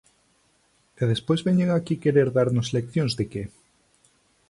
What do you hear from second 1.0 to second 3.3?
¿E despois veñen aquí querer darnos leccións de